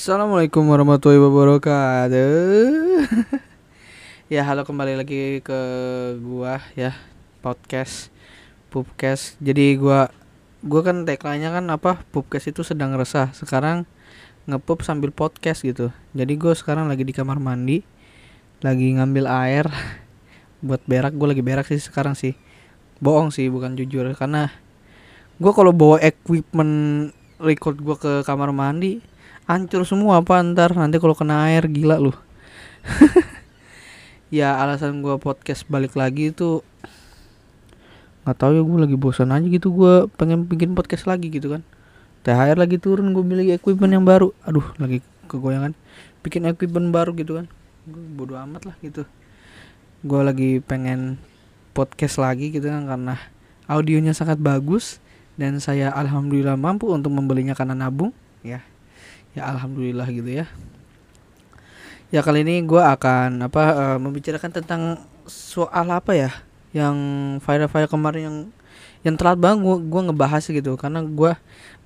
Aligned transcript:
Assalamualaikum 0.00 0.64
warahmatullahi 0.64 1.20
wabarakatuh. 1.20 3.04
ya 4.32 4.48
halo 4.48 4.64
kembali 4.64 4.96
lagi 4.96 5.44
ke 5.44 5.60
gua 6.24 6.56
ya 6.72 6.96
podcast 7.44 8.08
Pupcast. 8.72 9.36
Jadi 9.44 9.76
gua 9.76 10.08
gua 10.64 10.80
kan 10.88 11.04
tagline-nya 11.04 11.52
kan 11.52 11.68
apa 11.68 12.00
Pupcast 12.16 12.48
itu 12.48 12.64
sedang 12.64 12.96
resah. 12.96 13.28
Sekarang 13.36 13.84
ngepup 14.48 14.80
sambil 14.80 15.12
podcast 15.12 15.68
gitu. 15.68 15.92
Jadi 16.16 16.32
gua 16.40 16.56
sekarang 16.56 16.88
lagi 16.88 17.04
di 17.04 17.12
kamar 17.12 17.36
mandi, 17.36 17.84
lagi 18.64 18.96
ngambil 18.96 19.28
air 19.28 19.68
buat 20.64 20.80
berak. 20.88 21.12
Gua 21.12 21.36
lagi 21.36 21.44
berak 21.44 21.68
sih 21.68 21.76
sekarang 21.76 22.16
sih. 22.16 22.40
Bohong 23.04 23.36
sih 23.36 23.52
bukan 23.52 23.76
jujur 23.76 24.08
karena 24.16 24.48
gua 25.36 25.52
kalau 25.52 25.76
bawa 25.76 26.00
equipment 26.00 27.12
record 27.36 27.76
gua 27.84 28.00
ke 28.00 28.24
kamar 28.24 28.48
mandi 28.56 29.09
hancur 29.50 29.82
semua 29.82 30.22
apa 30.22 30.38
ntar 30.46 30.70
nanti 30.78 31.02
kalau 31.02 31.18
kena 31.18 31.50
air 31.50 31.66
gila 31.66 31.98
lu. 31.98 32.14
Ya 34.30 34.54
alasan 34.62 35.02
gua 35.02 35.18
podcast 35.18 35.66
balik 35.66 35.98
lagi 35.98 36.30
itu 36.30 36.62
nggak 38.22 38.36
tahu 38.38 38.52
ya 38.54 38.62
gue 38.62 38.78
lagi 38.78 38.94
bosan 38.94 39.34
aja 39.34 39.42
gitu. 39.42 39.74
Gua 39.74 40.06
pengen 40.06 40.46
bikin 40.46 40.78
podcast 40.78 41.10
lagi 41.10 41.34
gitu 41.34 41.50
kan. 41.50 41.66
THR 42.22 42.54
lagi 42.54 42.78
turun 42.78 43.10
gue 43.10 43.26
beli 43.26 43.50
equipment 43.50 43.90
yang 43.90 44.06
baru. 44.06 44.30
Aduh 44.46 44.62
lagi 44.78 45.02
kegoyangan. 45.26 45.74
Bikin 46.22 46.46
equipment 46.46 46.94
baru 46.94 47.10
gitu 47.18 47.42
kan. 47.42 47.50
Gue 47.90 47.98
bodo 48.14 48.38
amat 48.38 48.70
lah 48.70 48.78
gitu. 48.86 49.02
Gua 50.06 50.22
lagi 50.22 50.62
pengen 50.62 51.18
podcast 51.74 52.22
lagi 52.22 52.54
gitu 52.54 52.70
kan 52.70 52.86
karena 52.86 53.18
audionya 53.66 54.14
sangat 54.14 54.38
bagus 54.38 55.02
dan 55.34 55.58
saya 55.58 55.90
alhamdulillah 55.90 56.54
mampu 56.54 56.86
untuk 56.86 57.10
membelinya 57.10 57.58
karena 57.58 57.74
nabung 57.74 58.14
ya 58.46 58.62
ya 59.34 59.46
alhamdulillah 59.50 60.08
gitu 60.10 60.42
ya. 60.42 60.46
Ya 62.10 62.26
kali 62.26 62.42
ini 62.42 62.66
gue 62.66 62.82
akan 62.82 63.46
apa 63.46 63.62
uh, 63.70 63.98
membicarakan 64.02 64.50
tentang 64.50 64.82
soal 65.30 65.86
apa 65.94 66.10
ya 66.10 66.30
yang 66.74 66.96
viral-viral 67.38 67.86
kemarin 67.86 68.22
yang 68.26 68.38
yang 69.00 69.14
telat 69.16 69.38
banget 69.38 69.62
gue 69.62 69.76
gue 69.86 70.00
ngebahas 70.10 70.42
gitu. 70.42 70.74
Karena 70.74 71.06
gue 71.06 71.32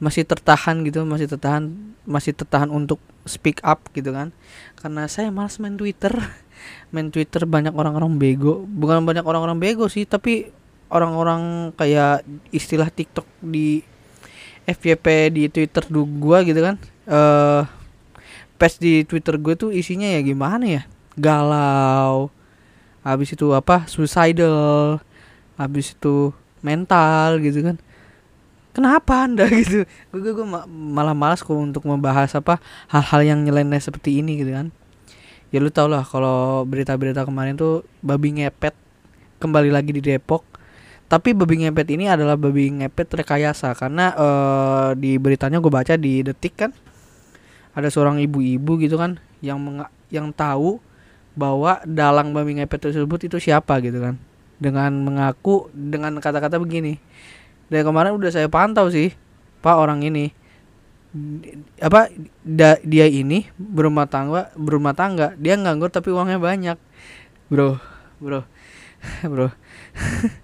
masih 0.00 0.24
tertahan 0.24 0.80
gitu 0.88 1.04
masih 1.04 1.28
tertahan 1.28 1.68
masih 2.08 2.32
tertahan 2.32 2.72
untuk 2.72 2.96
speak 3.28 3.60
up 3.60 3.84
gitu 3.92 4.16
kan. 4.16 4.32
Karena 4.80 5.04
saya 5.04 5.28
malas 5.28 5.60
main 5.60 5.76
Twitter. 5.76 6.12
Main 6.94 7.12
Twitter 7.12 7.44
banyak 7.44 7.76
orang-orang 7.76 8.16
bego. 8.16 8.64
Bukan 8.64 9.04
banyak 9.04 9.26
orang-orang 9.26 9.60
bego 9.60 9.84
sih 9.90 10.08
tapi 10.08 10.48
orang-orang 10.88 11.74
kayak 11.76 12.24
istilah 12.54 12.88
TikTok 12.88 13.26
di 13.42 13.82
FYP 14.64 15.34
di 15.34 15.42
Twitter 15.52 15.84
gue 15.92 16.38
gitu 16.48 16.60
kan 16.64 16.80
eh 17.04 17.14
uh, 17.14 17.62
page 18.56 18.80
di 18.80 19.02
Twitter 19.04 19.36
gue 19.36 19.54
tuh 19.58 19.70
isinya 19.74 20.08
ya 20.08 20.20
gimana 20.24 20.64
ya? 20.64 20.82
Galau 21.18 22.30
habis 23.04 23.34
itu 23.36 23.52
apa? 23.52 23.84
Suicidal 23.84 24.98
habis 25.60 25.94
itu 25.94 26.32
mental 26.64 27.38
gitu 27.44 27.60
kan. 27.60 27.76
Kenapa 28.74 29.28
anda 29.28 29.46
gitu? 29.60 29.86
Gue 30.10 30.20
gue, 30.24 30.32
gue 30.34 30.46
malah 30.66 31.14
malas 31.14 31.44
kok 31.44 31.54
untuk 31.54 31.86
membahas 31.86 32.32
apa 32.34 32.58
hal-hal 32.90 33.36
yang 33.36 33.38
nyeleneh 33.44 33.78
seperti 33.78 34.24
ini 34.24 34.40
gitu 34.42 34.56
kan. 34.56 34.72
Ya 35.54 35.62
lu 35.62 35.70
tau 35.70 35.86
lah 35.86 36.02
kalau 36.02 36.66
berita-berita 36.66 37.22
kemarin 37.22 37.54
tuh 37.54 37.86
babi 38.02 38.42
ngepet 38.42 38.74
kembali 39.38 39.70
lagi 39.70 39.94
di 39.94 40.02
Depok. 40.02 40.42
Tapi 41.06 41.36
babi 41.36 41.62
ngepet 41.62 41.94
ini 41.94 42.10
adalah 42.10 42.34
babi 42.34 42.74
ngepet 42.74 43.22
rekayasa 43.22 43.76
karena 43.78 44.16
uh, 44.16 44.88
di 44.98 45.20
beritanya 45.20 45.62
gue 45.62 45.70
baca 45.70 45.94
di 45.94 46.24
detik 46.26 46.58
kan 46.58 46.72
ada 47.74 47.90
seorang 47.90 48.22
ibu-ibu 48.22 48.78
gitu 48.78 48.94
kan 48.96 49.18
yang 49.42 49.58
menga 49.58 49.90
yang 50.08 50.30
tahu 50.30 50.78
bahwa 51.34 51.82
dalang 51.82 52.30
babi 52.30 52.62
ngepet 52.62 52.90
tersebut 52.90 53.26
itu 53.26 53.36
siapa 53.42 53.82
gitu 53.82 53.98
kan. 53.98 54.14
Dengan 54.58 54.94
mengaku 55.02 55.68
dengan 55.74 56.14
kata-kata 56.22 56.62
begini. 56.62 57.02
Dari 57.66 57.82
kemarin 57.82 58.14
udah 58.14 58.30
saya 58.30 58.46
pantau 58.46 58.86
sih 58.88 59.12
pak 59.60 59.74
orang 59.74 60.06
ini. 60.06 60.30
Apa 61.82 62.10
da, 62.42 62.78
dia 62.82 63.06
ini 63.06 63.50
berumah 63.58 64.06
tangga 64.06 64.54
berumah 64.54 64.94
tangga. 64.94 65.34
Dia 65.34 65.58
nganggur 65.58 65.90
tapi 65.90 66.14
uangnya 66.14 66.38
banyak. 66.38 66.78
Bro 67.50 67.94
bro 68.22 68.40
bro 69.30 69.48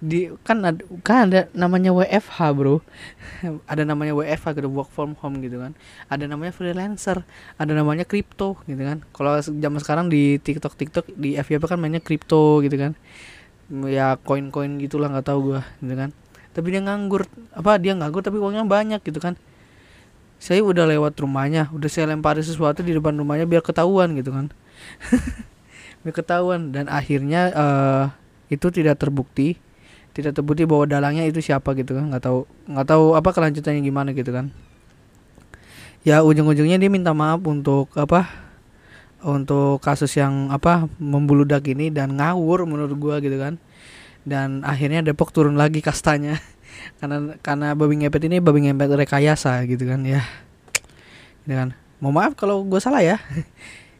di 0.00 0.32
kan 0.48 0.64
ada 0.64 0.80
kan 1.04 1.28
ada 1.28 1.52
namanya 1.52 1.92
WFH 1.92 2.56
bro. 2.56 2.80
Ada 3.72 3.84
namanya 3.84 4.16
WFH 4.16 4.56
gitu 4.56 4.68
work 4.72 4.88
from 4.88 5.12
home 5.20 5.44
gitu 5.44 5.60
kan. 5.60 5.76
Ada 6.08 6.24
namanya 6.24 6.56
freelancer 6.56 7.24
ada 7.60 7.72
namanya 7.76 8.08
crypto 8.08 8.56
gitu 8.64 8.80
kan. 8.80 9.04
Kalau 9.12 9.36
zaman 9.40 9.80
sekarang 9.80 10.06
di 10.08 10.40
TikTok 10.40 10.72
TikTok 10.76 11.04
di 11.12 11.36
FYP 11.36 11.68
kan 11.68 11.76
mainnya 11.76 12.00
crypto 12.00 12.64
gitu 12.64 12.76
kan. 12.80 12.92
Ya 13.88 14.16
koin 14.24 14.48
koin 14.48 14.80
gitulah 14.80 15.12
nggak 15.12 15.28
tahu 15.28 15.52
gua 15.52 15.60
gitu 15.84 15.92
kan. 15.92 16.10
Tapi 16.56 16.66
dia 16.72 16.80
nganggur 16.80 17.28
apa 17.52 17.76
dia 17.76 17.92
nganggur 17.92 18.24
tapi 18.24 18.40
uangnya 18.40 18.64
banyak 18.64 19.00
gitu 19.04 19.20
kan. 19.20 19.36
Saya 20.40 20.64
udah 20.64 20.88
lewat 20.88 21.20
rumahnya 21.20 21.68
udah 21.76 21.88
saya 21.92 22.08
lempari 22.08 22.40
sesuatu 22.40 22.80
di 22.80 22.96
depan 22.96 23.12
rumahnya 23.20 23.44
biar 23.44 23.60
ketahuan 23.60 24.16
gitu 24.16 24.32
kan. 24.32 24.48
Biar 26.00 26.16
ketahuan 26.16 26.72
dan 26.72 26.88
akhirnya 26.88 27.52
uh, 27.52 28.04
itu 28.48 28.72
tidak 28.72 28.96
terbukti 28.96 29.60
tidak 30.20 30.36
terbukti 30.36 30.68
bahwa 30.68 30.84
dalangnya 30.84 31.24
itu 31.24 31.40
siapa 31.40 31.72
gitu 31.74 31.96
kan. 31.96 32.12
Nggak 32.12 32.22
tahu 32.22 32.38
nggak 32.68 32.86
tahu 32.86 33.04
apa 33.16 33.30
kelanjutannya 33.32 33.80
gimana 33.80 34.12
gitu 34.12 34.30
kan. 34.30 34.52
Ya 36.04 36.24
ujung-ujungnya 36.24 36.80
dia 36.80 36.88
minta 36.88 37.12
maaf 37.12 37.44
untuk 37.44 37.92
apa 37.96 38.28
untuk 39.20 39.84
kasus 39.84 40.16
yang 40.16 40.48
apa 40.48 40.88
membuludak 40.96 41.68
ini 41.68 41.92
dan 41.92 42.16
ngawur 42.16 42.64
menurut 42.64 42.96
gua 42.96 43.20
gitu 43.20 43.36
kan. 43.36 43.60
Dan 44.24 44.64
akhirnya 44.64 45.00
Depok 45.00 45.32
turun 45.32 45.56
lagi 45.56 45.80
kastanya. 45.80 46.36
Karena 47.00 47.36
karena 47.44 47.72
babi 47.76 48.00
ngepet 48.00 48.30
ini 48.30 48.40
babi 48.40 48.64
ngepet 48.68 48.92
rekayasa 48.92 49.64
gitu 49.68 49.84
kan 49.88 50.00
ya. 50.04 50.24
Gitu 51.44 51.52
kan. 51.56 51.76
Mau 52.00 52.12
maaf 52.12 52.32
kalau 52.32 52.64
gue 52.64 52.80
salah 52.80 53.04
ya. 53.04 53.20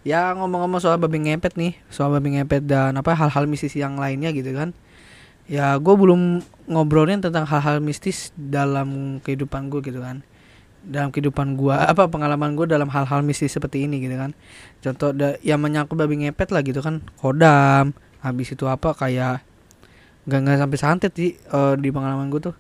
Ya 0.01 0.33
ngomong-ngomong 0.33 0.81
soal 0.81 0.97
babi 0.97 1.21
ngepet 1.21 1.61
nih 1.61 1.77
soal 1.93 2.09
babi 2.09 2.33
ngepet 2.33 2.65
dan 2.65 2.97
apa 2.97 3.13
hal-hal 3.13 3.45
mistis 3.45 3.77
yang 3.77 4.01
lainnya 4.01 4.33
gitu 4.33 4.57
kan 4.57 4.73
ya 5.51 5.75
gue 5.83 5.95
belum 5.99 6.47
ngobrolin 6.71 7.19
tentang 7.19 7.43
hal-hal 7.43 7.83
mistis 7.83 8.31
dalam 8.39 9.19
kehidupan 9.27 9.67
gue 9.67 9.83
gitu 9.83 9.99
kan. 9.99 10.23
Dalam 10.81 11.11
kehidupan 11.11 11.59
gue 11.59 11.75
apa 11.75 12.07
pengalaman 12.07 12.55
gue 12.55 12.71
dalam 12.71 12.87
hal-hal 12.89 13.27
mistis 13.27 13.51
seperti 13.59 13.91
ini 13.91 13.99
gitu 13.99 14.15
kan. 14.15 14.31
Contoh 14.79 15.11
da, 15.11 15.35
yang 15.43 15.59
menyangkut 15.59 15.99
babi 15.99 16.23
ngepet 16.23 16.55
lah 16.55 16.63
gitu 16.63 16.79
kan. 16.79 17.03
Kodam 17.19 17.91
habis 18.23 18.55
itu 18.55 18.65
apa 18.71 18.95
kayak 18.95 19.43
nggak 20.31 20.41
nggak 20.47 20.59
sampai 20.63 20.79
santet 20.79 21.13
sih 21.19 21.35
uh, 21.51 21.75
di 21.75 21.91
pengalaman 21.91 22.31
gue 22.31 22.41
tuh. 22.47 22.57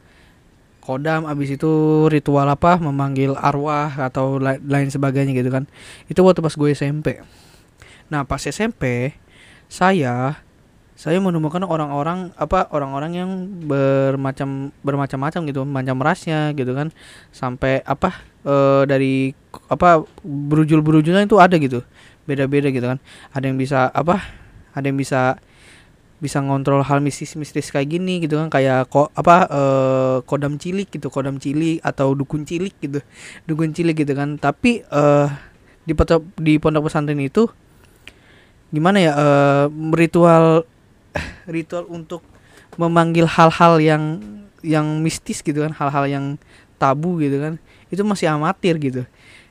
Kodam 0.83 1.31
habis 1.31 1.55
itu 1.55 1.71
ritual 2.11 2.51
apa 2.51 2.83
memanggil 2.83 3.39
arwah 3.39 3.95
atau 3.95 4.43
la 4.43 4.59
lain 4.59 4.91
sebagainya 4.91 5.31
gitu 5.31 5.49
kan. 5.55 5.71
Itu 6.11 6.27
waktu 6.27 6.43
pas 6.43 6.59
gue 6.59 6.75
SMP 6.75 7.23
nah 8.11 8.27
pas 8.27 8.43
SMP 8.43 9.15
saya 9.71 10.43
saya 11.01 11.17
menemukan 11.17 11.65
orang-orang 11.65 12.29
apa 12.37 12.69
orang-orang 12.77 13.17
yang 13.17 13.31
bermacam 13.65 14.69
bermacam-macam 14.85 15.41
gitu 15.49 15.65
macam 15.65 15.97
rasnya 16.05 16.53
gitu 16.53 16.77
kan. 16.77 16.93
Sampai 17.33 17.81
apa 17.89 18.21
e, 18.45 18.85
dari 18.85 19.33
apa 19.73 20.05
berujul-berujulnya 20.21 21.25
itu 21.25 21.41
ada 21.41 21.57
gitu. 21.57 21.81
Beda-beda 22.29 22.69
gitu 22.69 22.85
kan. 22.85 23.01
Ada 23.33 23.49
yang 23.49 23.57
bisa 23.57 23.89
apa 23.89 24.21
ada 24.77 24.85
yang 24.85 25.01
bisa 25.01 25.41
bisa 26.21 26.45
ngontrol 26.45 26.85
hal 26.85 27.01
mistis-mistis 27.01 27.73
kayak 27.73 27.97
gini 27.97 28.21
gitu 28.21 28.37
kan. 28.37 28.53
Kayak 28.53 28.93
kok 28.93 29.09
apa 29.17 29.49
e, 29.49 29.63
kodam 30.29 30.61
cilik 30.61 30.93
gitu 30.93 31.09
kodam 31.09 31.41
cilik 31.41 31.81
atau 31.81 32.13
dukun 32.13 32.45
cilik 32.45 32.77
gitu. 32.77 33.01
Dukun 33.49 33.73
cilik 33.73 33.97
gitu 33.97 34.13
kan. 34.13 34.37
Tapi 34.37 34.85
e, 34.85 35.03
di 35.89 35.97
pondok 35.97 36.29
di 36.37 36.61
pondok 36.61 36.93
pesantren 36.93 37.25
itu 37.25 37.49
gimana 38.69 39.01
ya 39.01 39.13
e, 39.17 39.27
ritual 39.97 40.69
ritual 41.51 41.87
untuk 41.91 42.23
memanggil 42.79 43.27
hal-hal 43.27 43.83
yang 43.83 44.05
yang 44.61 45.01
mistis 45.01 45.41
gitu 45.41 45.65
kan 45.65 45.73
hal-hal 45.73 46.05
yang 46.07 46.25
tabu 46.77 47.21
gitu 47.21 47.41
kan 47.41 47.55
itu 47.91 48.01
masih 48.07 48.31
amatir 48.31 48.77
gitu. 48.79 49.03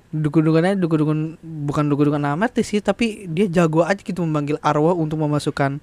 Dukun-dukunnya 0.10 0.74
dukun-dukun 0.80 1.38
bukan 1.70 1.86
dukun-dukun 1.86 2.26
amatir 2.26 2.66
sih 2.66 2.82
tapi 2.82 3.30
dia 3.30 3.46
jago 3.46 3.86
aja 3.86 4.00
gitu 4.02 4.26
memanggil 4.26 4.58
arwah 4.66 4.98
untuk 4.98 5.22
memasukkan 5.22 5.78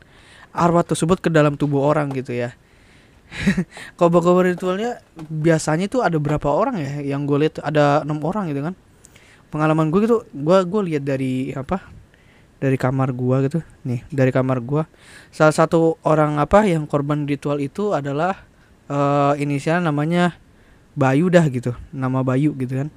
arwah 0.50 0.82
tersebut 0.82 1.22
ke 1.22 1.28
dalam 1.30 1.54
tubuh 1.54 1.84
orang 1.84 2.10
gitu 2.16 2.34
ya. 2.34 2.56
Kobar-kobar 3.98 4.46
ritualnya 4.50 5.02
biasanya 5.18 5.90
itu 5.90 5.98
ada 6.02 6.16
berapa 6.18 6.46
orang 6.46 6.78
ya 6.78 7.14
yang 7.14 7.26
gue 7.26 7.46
lihat 7.46 7.62
ada 7.62 8.02
enam 8.02 8.18
orang 8.26 8.50
gitu 8.50 8.62
kan. 8.66 8.74
Pengalaman 9.52 9.94
gue 9.94 10.00
gitu 10.02 10.26
gue 10.34 10.58
gue 10.66 10.80
lihat 10.90 11.06
dari 11.06 11.54
apa 11.54 11.95
dari 12.62 12.76
kamar 12.80 13.12
gua 13.12 13.44
gitu. 13.44 13.60
Nih 13.84 14.04
dari 14.12 14.30
kamar 14.30 14.60
gua. 14.64 14.88
Salah 15.32 15.54
satu 15.54 16.00
orang 16.06 16.40
apa 16.40 16.64
yang 16.64 16.88
korban 16.88 17.24
ritual 17.28 17.60
itu 17.60 17.92
adalah 17.92 18.44
uh, 18.88 19.34
inisial 19.36 19.82
namanya 19.82 20.36
Bayu 20.96 21.28
dah 21.28 21.44
gitu. 21.52 21.76
Nama 21.92 22.24
Bayu 22.24 22.56
gitu 22.56 22.84
kan. 22.84 22.88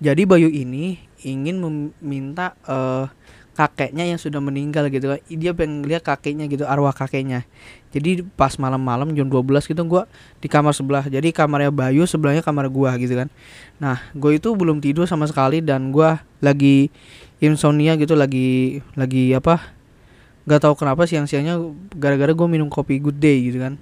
Jadi 0.00 0.24
Bayu 0.24 0.48
ini 0.48 1.00
ingin 1.24 1.60
meminta 1.60 2.56
uh, 2.64 3.12
kakeknya 3.60 4.08
yang 4.08 4.16
sudah 4.16 4.40
meninggal 4.40 4.88
gitu 4.88 5.12
kan. 5.12 5.20
Dia 5.28 5.52
pengen 5.52 5.84
lihat 5.84 6.00
kakeknya 6.00 6.48
gitu 6.48 6.64
arwah 6.64 6.96
kakeknya. 6.96 7.44
Jadi 7.92 8.24
pas 8.24 8.56
malam-malam 8.56 9.12
jam 9.12 9.28
12 9.28 9.68
gitu 9.68 9.84
gua 9.84 10.08
di 10.40 10.48
kamar 10.48 10.72
sebelah. 10.72 11.04
Jadi 11.04 11.28
kamarnya 11.28 11.68
Bayu 11.68 12.08
sebelahnya 12.08 12.40
kamar 12.40 12.72
gua 12.72 12.96
gitu 12.96 13.12
kan. 13.20 13.28
Nah 13.76 14.00
gue 14.16 14.40
itu 14.40 14.48
belum 14.56 14.80
tidur 14.80 15.04
sama 15.04 15.28
sekali 15.28 15.60
dan 15.60 15.92
gua 15.92 16.24
lagi 16.40 16.88
insomnia 17.44 18.00
gitu 18.00 18.16
lagi 18.16 18.80
lagi 18.96 19.36
apa 19.36 19.76
nggak 20.48 20.60
tahu 20.64 20.74
kenapa 20.80 21.04
siang-siangnya 21.04 21.60
gara-gara 21.92 22.32
gue 22.32 22.48
minum 22.48 22.72
kopi 22.72 22.96
good 22.96 23.20
day 23.20 23.44
gitu 23.52 23.60
kan. 23.60 23.76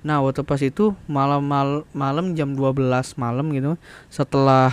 Nah 0.00 0.24
waktu 0.24 0.40
pas 0.40 0.58
itu 0.64 0.96
malam 1.04 1.44
mal 1.44 1.84
malam 1.92 2.32
jam 2.32 2.56
12 2.56 2.80
malam 3.20 3.52
gitu 3.52 3.76
setelah 4.08 4.72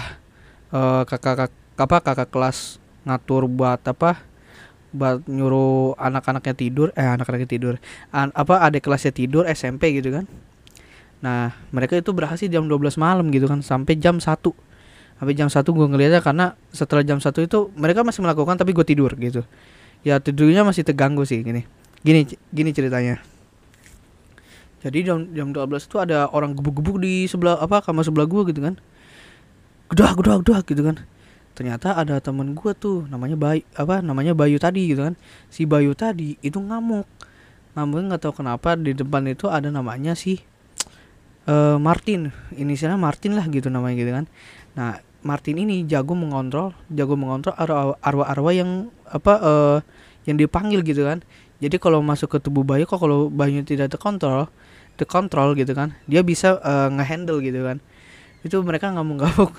uh, 0.72 1.04
kakak, 1.04 1.52
kakak 1.52 1.52
apa 1.80 1.98
kakak 2.00 2.30
kelas 2.32 2.80
ngatur 3.04 3.48
buat 3.48 3.80
apa 3.84 4.29
buat 4.90 5.26
nyuruh 5.30 5.94
anak-anaknya 6.02 6.56
tidur 6.58 6.88
eh 6.98 7.06
anak-anaknya 7.06 7.50
tidur. 7.50 7.74
An 8.10 8.34
apa 8.34 8.66
adik 8.66 8.90
kelasnya 8.90 9.14
tidur 9.14 9.46
SMP 9.46 9.94
gitu 9.94 10.10
kan. 10.10 10.26
Nah 11.22 11.54
mereka 11.70 12.00
itu 12.00 12.10
berhasil 12.16 12.50
jam 12.50 12.66
12 12.66 12.98
malam 12.98 13.30
gitu 13.30 13.46
kan 13.46 13.62
sampai 13.62 14.00
jam 14.00 14.18
1 14.18 14.26
sampai 15.20 15.34
jam 15.36 15.52
1 15.52 15.62
gue 15.68 15.88
ngeliatnya 15.92 16.24
karena 16.24 16.56
setelah 16.72 17.04
jam 17.04 17.20
1 17.20 17.28
itu 17.44 17.60
mereka 17.76 18.08
masih 18.08 18.24
melakukan 18.24 18.56
tapi 18.56 18.72
gue 18.74 18.86
tidur 18.88 19.12
gitu. 19.20 19.44
Ya 20.02 20.18
tidurnya 20.18 20.64
masih 20.64 20.88
terganggu 20.88 21.28
sih 21.28 21.44
gini. 21.44 21.68
Gini 22.02 22.26
gini 22.50 22.70
ceritanya. 22.72 23.20
Jadi 24.80 25.04
jam 25.04 25.28
jam 25.36 25.52
12 25.52 25.86
itu 25.86 25.98
ada 26.00 26.32
orang 26.32 26.56
gebuk-gebuk 26.56 27.04
di 27.04 27.28
sebelah 27.28 27.60
apa 27.60 27.84
kamar 27.84 28.08
sebelah 28.08 28.26
gue 28.26 28.42
gitu 28.50 28.64
kan. 28.64 28.80
Gedak 29.92 30.18
gedak 30.18 30.38
gedak 30.46 30.64
gitu 30.66 30.82
kan 30.88 30.98
ternyata 31.60 31.92
ada 31.92 32.24
temen 32.24 32.56
gue 32.56 32.72
tuh 32.72 33.04
namanya 33.12 33.36
Bayu 33.36 33.68
apa 33.76 34.00
namanya 34.00 34.32
Bayu 34.32 34.56
tadi 34.64 34.88
gitu 34.88 35.04
kan. 35.04 35.20
Si 35.52 35.68
Bayu 35.68 35.92
tadi 35.92 36.40
itu 36.40 36.56
ngamuk. 36.56 37.04
Ngamuk 37.76 38.00
nggak 38.08 38.24
tahu 38.24 38.40
kenapa 38.40 38.80
di 38.80 38.96
depan 38.96 39.28
itu 39.28 39.52
ada 39.52 39.68
namanya 39.68 40.16
si 40.16 40.40
uh, 41.52 41.76
Martin. 41.76 42.32
Inisialnya 42.56 42.96
Martin 42.96 43.36
lah 43.36 43.44
gitu 43.52 43.68
namanya 43.68 44.00
gitu 44.00 44.12
kan. 44.16 44.26
Nah 44.80 45.04
Martin 45.20 45.60
ini 45.60 45.84
jago 45.84 46.16
mengontrol 46.16 46.72
jago 46.88 47.20
mengontrol 47.20 47.52
arwah-arwah 48.00 48.56
yang 48.56 48.88
apa 49.12 49.34
uh, 49.44 49.78
yang 50.24 50.40
dipanggil 50.40 50.80
gitu 50.88 51.04
kan. 51.04 51.20
Jadi 51.60 51.76
kalau 51.76 52.00
masuk 52.00 52.32
ke 52.32 52.38
tubuh 52.40 52.64
Bayu 52.64 52.88
kok 52.88 53.04
kalau 53.04 53.28
Bayu 53.28 53.60
tidak 53.68 53.92
terkontrol 53.92 54.48
terkontrol 54.96 55.60
gitu 55.60 55.76
kan 55.76 55.92
dia 56.08 56.24
bisa 56.24 56.56
uh, 56.64 56.88
ngehandle 56.88 57.44
gitu 57.44 57.68
kan. 57.68 57.84
Itu 58.48 58.64
mereka 58.64 58.96
ngamuk-ngamuk 58.96 59.52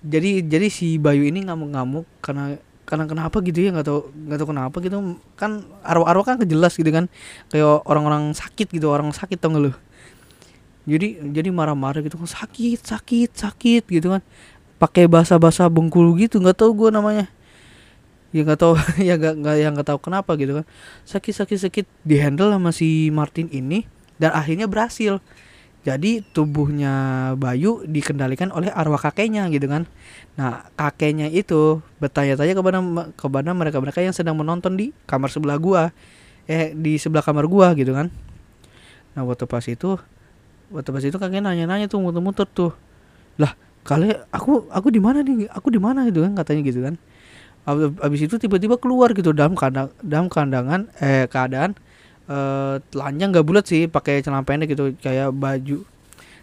jadi 0.00 0.40
jadi 0.40 0.72
si 0.72 0.96
Bayu 0.96 1.28
ini 1.28 1.44
ngamuk-ngamuk 1.44 2.08
karena 2.24 2.56
karena 2.88 3.04
kenapa 3.06 3.38
gitu 3.44 3.62
ya? 3.62 3.70
Nggak 3.70 3.86
tahu 3.86 4.00
nggak 4.10 4.38
tahu 4.40 4.48
kenapa 4.50 4.76
gitu. 4.82 4.96
Kan 5.38 5.62
arwah-arwah 5.84 6.24
kan 6.24 6.36
kejelas 6.40 6.74
gitu 6.74 6.90
kan. 6.90 7.06
Kayak 7.52 7.86
orang-orang 7.86 8.34
sakit 8.34 8.72
gitu 8.72 8.90
orang 8.90 9.12
sakit 9.14 9.38
tau 9.38 9.54
gak 9.54 9.62
lu? 9.62 9.72
Jadi 10.88 11.22
jadi 11.30 11.48
marah-marah 11.54 12.02
gitu 12.02 12.18
kan. 12.18 12.26
Sakit 12.26 12.82
sakit 12.82 13.30
sakit 13.36 13.82
gitu 13.86 14.18
kan. 14.18 14.22
Pakai 14.80 15.04
bahasa-bahasa 15.06 15.68
Bengkulu 15.68 16.16
gitu 16.18 16.40
nggak 16.40 16.58
tahu 16.58 16.74
gue 16.74 16.90
namanya. 16.90 17.28
Ya 18.34 18.42
nggak 18.42 18.58
tahu 18.58 18.74
ya 19.08 19.14
nggak 19.20 19.34
nggak 19.38 19.56
yang 19.60 19.72
nggak 19.76 19.88
tahu 19.92 20.00
kenapa 20.00 20.34
gitu 20.40 20.58
kan. 20.58 20.66
Sakit 21.06 21.34
sakit 21.36 21.58
sakit. 21.70 21.84
Dihandle 22.02 22.56
sama 22.56 22.74
si 22.74 23.12
Martin 23.12 23.46
ini 23.52 23.86
dan 24.18 24.34
akhirnya 24.34 24.64
berhasil 24.66 25.22
jadi 25.80 26.20
tubuhnya 26.36 26.92
Bayu 27.40 27.80
dikendalikan 27.88 28.52
oleh 28.52 28.68
arwah 28.68 29.00
kakeknya 29.00 29.48
gitu 29.48 29.64
kan. 29.64 29.88
Nah 30.36 30.68
kakeknya 30.76 31.32
itu 31.32 31.80
bertanya-tanya 32.04 32.52
kepada 32.52 32.78
kepada 33.16 33.50
mereka-mereka 33.56 34.04
yang 34.04 34.12
sedang 34.12 34.36
menonton 34.36 34.76
di 34.76 34.92
kamar 35.08 35.32
sebelah 35.32 35.56
gua, 35.56 35.88
eh 36.44 36.76
di 36.76 37.00
sebelah 37.00 37.24
kamar 37.24 37.48
gua 37.48 37.72
gitu 37.72 37.96
kan. 37.96 38.12
Nah 39.16 39.24
waktu 39.24 39.48
pas 39.48 39.64
itu, 39.64 39.96
waktu 40.68 40.88
pas 40.92 41.00
itu 41.00 41.16
kakek 41.16 41.40
nanya-nanya 41.40 41.88
tuh 41.88 42.04
muter-muter 42.04 42.44
tuh, 42.44 42.76
lah 43.40 43.56
kalian 43.80 44.20
aku 44.28 44.68
aku 44.68 44.92
di 44.92 45.00
mana 45.00 45.24
nih? 45.24 45.48
Aku 45.48 45.72
di 45.72 45.80
mana 45.80 46.04
gitu 46.04 46.20
kan 46.20 46.36
katanya 46.36 46.60
gitu 46.60 46.80
kan. 46.84 46.94
Abis 48.04 48.20
itu 48.28 48.36
tiba-tiba 48.36 48.76
keluar 48.76 49.16
gitu 49.16 49.32
dalam 49.32 49.56
kandang 49.56 49.88
dalam 50.04 50.28
kandangan 50.28 50.92
eh 51.00 51.24
keadaan 51.24 51.72
uh, 52.30 52.78
telanjang 52.94 53.34
gak 53.34 53.46
bulat 53.46 53.64
sih 53.66 53.90
pakai 53.90 54.22
celana 54.22 54.46
pendek 54.46 54.72
gitu 54.72 54.94
kayak 55.02 55.34
baju 55.34 55.82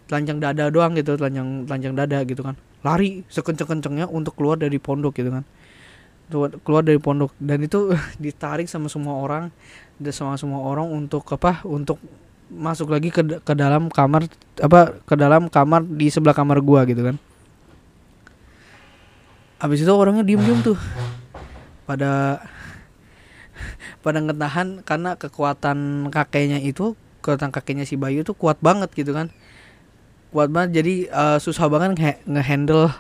telanjang 0.08 0.40
dada 0.40 0.72
doang 0.72 0.96
gitu 0.96 1.16
telanjang 1.16 1.64
telanjang 1.68 1.94
dada 1.96 2.20
gitu 2.28 2.42
kan. 2.44 2.56
Lari 2.84 3.24
sekenceng-kencengnya 3.28 4.08
untuk 4.08 4.36
keluar 4.36 4.60
dari 4.60 4.78
pondok 4.78 5.20
gitu 5.20 5.32
kan. 5.32 5.44
Keluar 6.64 6.84
dari 6.84 7.00
pondok. 7.00 7.32
Dan 7.40 7.64
itu 7.64 7.92
ditarik 8.24 8.68
sama 8.68 8.92
semua 8.92 9.20
orang 9.20 9.52
dan 9.98 10.14
sama 10.14 10.36
semua 10.36 10.62
orang 10.64 10.88
untuk 10.92 11.26
apa 11.32 11.64
untuk 11.66 11.98
masuk 12.48 12.88
lagi 12.96 13.12
ke 13.12 13.44
ke 13.44 13.54
dalam 13.60 13.92
kamar 13.92 14.24
apa 14.64 14.96
ke 15.04 15.16
dalam 15.20 15.52
kamar 15.52 15.84
di 15.84 16.08
sebelah 16.08 16.36
kamar 16.36 16.64
gua 16.64 16.88
gitu 16.88 17.04
kan. 17.04 17.16
Habis 19.58 19.84
itu 19.84 19.92
orangnya 19.92 20.24
diem 20.24 20.40
diem 20.40 20.60
tuh. 20.64 20.80
Pada 21.84 22.44
pada 24.04 24.20
ngetahan 24.22 24.82
karena 24.86 25.18
kekuatan 25.18 26.10
kakeknya 26.14 26.62
itu 26.62 26.94
kekuatan 27.22 27.52
kakeknya 27.52 27.84
si 27.84 28.00
Bayu 28.00 28.24
tuh 28.24 28.38
kuat 28.38 28.62
banget 28.62 28.94
gitu 28.94 29.12
kan. 29.12 29.34
Kuat 30.32 30.52
banget 30.52 30.84
jadi 30.84 31.10
uh, 31.12 31.38
susah 31.40 31.68
banget 31.72 31.98
nge 31.98 32.14
ngehandle 32.28 32.92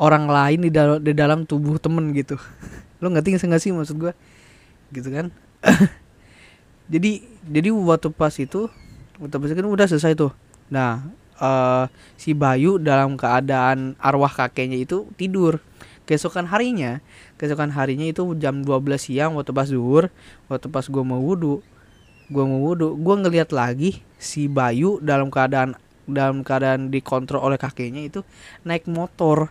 orang 0.00 0.26
lain 0.26 0.60
di 0.66 0.70
dalam 0.72 0.98
di 0.98 1.12
dalam 1.12 1.38
tubuh 1.44 1.76
temen 1.76 2.10
gitu. 2.16 2.38
Lo 3.02 3.10
ngerti 3.10 3.36
nggak 3.36 3.60
sih 3.62 3.70
maksud 3.70 3.96
gue 3.98 4.12
gitu 4.92 5.08
kan? 5.10 5.32
Jadi 6.92 7.24
jadi 7.48 7.72
waktu 7.72 8.12
pas 8.12 8.34
itu 8.36 8.68
waktu 9.16 9.36
pas 9.38 9.48
itu 9.48 9.56
kan 9.56 9.70
udah 9.70 9.86
selesai 9.88 10.12
tuh. 10.12 10.34
Nah 10.68 11.08
uh, 11.40 11.84
si 12.14 12.36
Bayu 12.36 12.76
dalam 12.78 13.18
keadaan 13.18 13.98
arwah 13.98 14.30
kakeknya 14.30 14.78
itu 14.78 15.08
tidur 15.16 15.58
keesokan 16.08 16.50
harinya 16.50 16.98
keesokan 17.38 17.70
harinya 17.70 18.08
itu 18.08 18.22
jam 18.38 18.62
12 18.66 18.98
siang 18.98 19.38
waktu 19.38 19.54
pas 19.54 19.68
zuhur 19.70 20.10
waktu 20.50 20.66
pas 20.66 20.86
gue 20.86 21.04
mau 21.04 21.22
wudhu 21.22 21.62
gue 22.32 22.44
mau 22.44 22.60
wudhu 22.72 22.96
gue 22.98 23.14
ngeliat 23.22 23.50
lagi 23.54 24.02
si 24.16 24.46
Bayu 24.46 25.02
dalam 25.02 25.28
keadaan 25.28 25.74
dalam 26.06 26.42
keadaan 26.42 26.90
dikontrol 26.90 27.42
oleh 27.42 27.58
kakeknya 27.58 28.06
itu 28.06 28.20
naik 28.66 28.86
motor. 28.90 29.50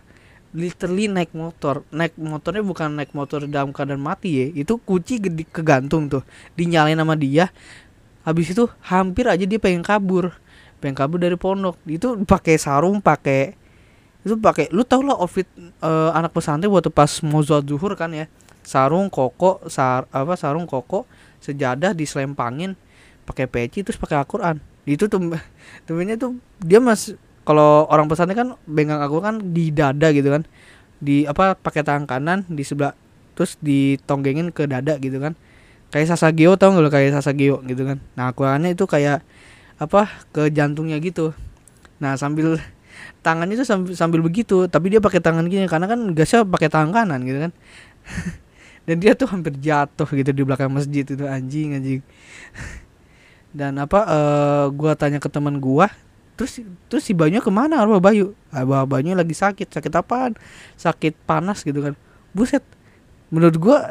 Literally 0.52 1.08
naik 1.08 1.32
motor. 1.32 1.80
Naik 1.88 2.16
motornya 2.20 2.60
bukan 2.60 2.92
naik 2.92 3.16
motor 3.16 3.48
dalam 3.48 3.72
keadaan 3.72 4.00
mati 4.00 4.30
ya 4.36 4.46
itu 4.52 4.76
kunci 4.76 5.16
gede 5.16 5.48
kegantung 5.48 6.12
tuh. 6.12 6.22
Dinyalain 6.56 6.98
sama 6.98 7.16
dia. 7.16 7.48
Habis 8.22 8.54
itu 8.54 8.68
hampir 8.84 9.26
aja 9.26 9.42
dia 9.42 9.58
pengen 9.58 9.80
kabur. 9.80 10.36
Pengen 10.78 10.96
kabur 10.96 11.18
dari 11.18 11.40
pondok. 11.40 11.80
Itu 11.88 12.20
pakai 12.28 12.60
sarung 12.60 13.00
pakai 13.00 13.56
itu 14.22 14.38
pakai 14.38 14.70
lu 14.70 14.86
tau 14.86 15.02
lah 15.02 15.18
outfit 15.18 15.50
uh, 15.82 16.14
anak 16.14 16.30
pesantren 16.30 16.70
waktu 16.70 16.94
pas 16.94 17.10
mau 17.26 17.42
zuhur 17.42 17.98
kan 17.98 18.14
ya? 18.14 18.30
Sarung 18.62 19.10
koko 19.10 19.58
sar 19.66 20.06
apa 20.14 20.38
sarung 20.38 20.70
koko 20.70 21.10
sejadah 21.42 21.90
diselempangin 21.90 22.78
pakai 23.26 23.50
peci 23.50 23.82
terus 23.82 23.98
pakai 23.98 24.22
Al-Qur'an. 24.22 24.62
Itu 24.86 25.10
tuh 25.10 25.18
temennya 25.86 26.14
tuh 26.14 26.38
dia 26.62 26.78
mas 26.78 27.18
kalau 27.42 27.90
orang 27.90 28.06
pesantren 28.06 28.38
kan 28.38 28.48
bengang 28.70 29.02
aku 29.02 29.18
kan 29.18 29.42
di 29.50 29.74
dada 29.74 30.14
gitu 30.14 30.30
kan? 30.30 30.46
Di 31.02 31.26
apa 31.26 31.58
pakai 31.58 31.82
tangan 31.82 32.06
kanan 32.06 32.46
di 32.46 32.62
sebelah 32.62 32.94
terus 33.34 33.58
ditonggengin 33.58 34.54
ke 34.54 34.70
dada 34.70 35.02
gitu 35.02 35.18
kan? 35.18 35.34
Kayak 35.90 36.14
sasageo 36.14 36.54
tau 36.54 36.72
gak 36.72 36.82
lo 36.86 36.90
kayak 36.94 37.18
sasageo 37.18 37.58
gitu 37.66 37.82
kan? 37.82 37.98
Nah 38.14 38.30
Al-Qur'annya 38.30 38.78
itu 38.78 38.86
kayak 38.86 39.26
apa 39.82 40.06
ke 40.30 40.46
jantungnya 40.54 41.02
gitu. 41.02 41.34
Nah 41.98 42.14
sambil 42.14 42.62
tangannya 43.22 43.54
tuh 43.54 43.66
sambil, 43.66 43.94
sambil 43.94 44.20
begitu 44.20 44.66
tapi 44.66 44.90
dia 44.90 44.98
pakai 44.98 45.22
tangan 45.22 45.46
gini 45.46 45.70
karena 45.70 45.86
kan 45.86 46.10
gasnya 46.12 46.42
pakai 46.42 46.68
tangan 46.68 46.90
kanan 46.90 47.22
gitu 47.22 47.38
kan. 47.48 47.52
Dan 48.86 48.98
dia 48.98 49.14
tuh 49.14 49.30
hampir 49.30 49.54
jatuh 49.62 50.10
gitu 50.10 50.30
di 50.34 50.42
belakang 50.42 50.66
masjid 50.66 51.06
itu 51.06 51.24
anjing 51.24 51.78
anjing. 51.78 52.00
Dan 53.58 53.78
apa 53.78 54.00
uh, 54.04 54.64
gua 54.74 54.98
tanya 54.98 55.22
ke 55.22 55.30
teman 55.30 55.62
gua 55.62 55.88
terus 56.34 56.58
terus 56.90 57.06
si 57.06 57.14
Bayu 57.14 57.38
ke 57.38 57.52
mana? 57.52 57.78
Arwah 57.78 58.02
Bayu. 58.02 58.34
Arwah 58.50 58.82
Bayu 58.82 59.14
lagi 59.14 59.38
sakit 59.38 59.70
sakit 59.70 59.92
apaan? 59.94 60.34
Sakit 60.74 61.14
panas 61.22 61.62
gitu 61.62 61.78
kan. 61.78 61.94
Buset 62.34 62.66
menurut 63.30 63.54
gua 63.54 63.86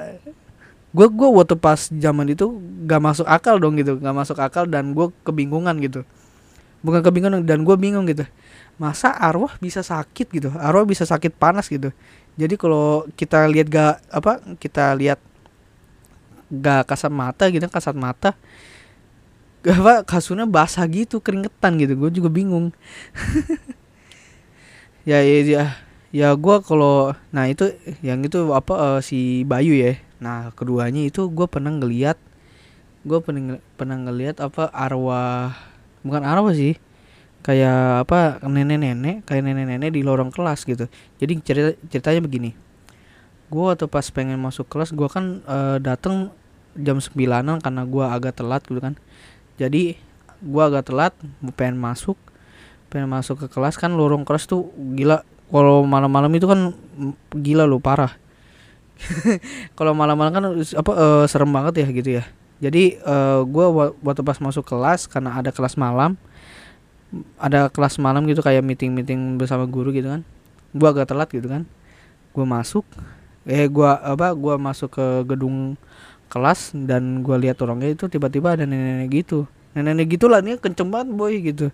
gua 0.91 1.07
gua 1.07 1.29
waktu 1.39 1.55
pas 1.55 1.87
zaman 1.87 2.35
itu 2.35 2.51
gak 2.83 2.99
masuk 2.99 3.23
akal 3.31 3.55
dong 3.63 3.79
gitu 3.79 3.95
gak 3.95 4.11
masuk 4.11 4.35
akal 4.43 4.67
dan 4.67 4.91
gua 4.91 5.07
kebingungan 5.23 5.79
gitu. 5.79 6.03
Bukan 6.83 6.99
kebingungan 6.99 7.47
dan 7.47 7.63
gua 7.63 7.79
bingung 7.79 8.03
gitu 8.11 8.27
masa 8.81 9.13
arwah 9.13 9.53
bisa 9.61 9.85
sakit 9.85 10.33
gitu 10.33 10.49
arwah 10.57 10.81
bisa 10.89 11.05
sakit 11.05 11.37
panas 11.37 11.69
gitu. 11.69 11.93
Jadi 12.33 12.57
kalau 12.57 13.05
kita 13.13 13.45
lihat 13.45 13.69
gak 13.69 14.01
apa 14.09 14.41
kita 14.57 14.97
lihat 14.97 15.21
gak 16.49 16.89
kasat 16.89 17.13
mata 17.13 17.45
gitu 17.53 17.69
kasat 17.69 17.93
mata 17.93 18.33
gak 19.61 19.77
apa 19.85 19.93
kasurnya 20.01 20.49
basah 20.49 20.81
gitu 20.89 21.21
keringetan 21.21 21.77
gitu. 21.77 21.93
Gue 21.93 22.09
juga 22.09 22.33
bingung. 22.33 22.73
Ya, 25.01 25.17
ya 25.25 25.41
ya 25.41 25.63
ya 26.13 26.29
gua 26.37 26.61
kalau 26.61 27.17
nah 27.33 27.49
itu 27.49 27.73
yang 28.05 28.21
itu 28.21 28.53
apa 28.53 28.73
eh, 28.77 28.99
si 29.01 29.41
Bayu 29.49 29.73
ya. 29.73 29.97
Nah 30.21 30.53
keduanya 30.53 31.01
itu 31.01 31.25
gua 31.33 31.49
pernah 31.49 31.73
ngeliat 31.73 32.21
gua 33.01 33.17
pernah 33.25 33.57
pernah 33.81 33.97
ngeliat 33.97 34.37
apa 34.37 34.69
arwah 34.69 35.57
bukan 36.05 36.21
arwah 36.21 36.53
sih 36.53 36.77
kayak 37.41 38.05
apa 38.07 38.37
nenek-nenek 38.45 39.25
kayak 39.25 39.41
nenek-nenek 39.45 39.89
di 39.93 40.01
lorong 40.05 40.29
kelas 40.29 40.65
gitu. 40.65 40.85
Jadi 41.17 41.33
cerita 41.41 41.69
ceritanya 41.89 42.21
begini. 42.21 42.51
Gua 43.51 43.75
waktu 43.75 43.89
pas 43.91 44.05
pengen 44.13 44.39
masuk 44.39 44.69
kelas 44.69 44.93
gua 44.95 45.09
kan 45.11 45.41
eh, 45.43 45.77
dateng 45.81 46.31
jam 46.77 47.01
sembilanan 47.01 47.59
karena 47.59 47.83
gua 47.83 48.15
agak 48.15 48.39
telat 48.39 48.61
gitu 48.63 48.79
kan. 48.79 48.95
Jadi 49.59 49.97
gua 50.39 50.69
agak 50.71 50.93
telat 50.93 51.13
pengen 51.57 51.81
masuk 51.81 52.15
pengen 52.91 53.07
masuk 53.07 53.39
ke 53.39 53.47
kelas 53.47 53.79
kan 53.79 53.91
lorong 53.95 54.23
kelas 54.23 54.45
tuh 54.47 54.69
gila. 54.95 55.25
Kalau 55.51 55.83
malam-malam 55.83 56.31
itu 56.31 56.47
kan 56.47 56.71
gila 57.35 57.67
lo 57.67 57.83
parah. 57.83 58.15
Kalau 59.77 59.91
malam-malam 59.97 60.31
kan 60.31 60.43
apa 60.53 60.91
eh, 60.95 61.25
serem 61.27 61.51
banget 61.51 61.83
ya 61.83 61.87
gitu 61.91 62.09
ya. 62.21 62.23
Jadi 62.61 63.01
eh, 63.01 63.39
gua 63.49 63.67
wa- 63.73 63.95
waktu 64.05 64.21
pas 64.21 64.37
masuk 64.39 64.63
kelas 64.63 65.09
karena 65.09 65.35
ada 65.35 65.49
kelas 65.51 65.75
malam 65.75 66.15
ada 67.35 67.67
kelas 67.67 67.99
malam 67.99 68.23
gitu 68.23 68.39
kayak 68.39 68.63
meeting 68.63 68.95
meeting 68.95 69.35
bersama 69.35 69.67
guru 69.67 69.91
gitu 69.91 70.07
kan. 70.07 70.21
Gua 70.71 70.95
agak 70.95 71.11
telat 71.11 71.27
gitu 71.31 71.47
kan. 71.51 71.67
Gua 72.31 72.47
masuk 72.47 72.87
eh 73.43 73.67
gua 73.67 73.99
apa 73.99 74.31
gua 74.31 74.55
masuk 74.55 74.95
ke 74.95 75.05
gedung 75.27 75.75
kelas 76.31 76.71
dan 76.87 77.19
gua 77.19 77.35
lihat 77.35 77.59
orangnya 77.59 77.91
itu 77.91 78.07
tiba-tiba 78.07 78.55
ada 78.55 78.63
nenek-nenek 78.63 79.11
gitu. 79.11 79.43
Nenek-nenek 79.75 80.07
gitu 80.15 80.25
lah 80.31 80.39
nih 80.39 80.55
kenceng 80.57 80.87
banget 80.87 81.11
boy 81.11 81.35
gitu. 81.43 81.67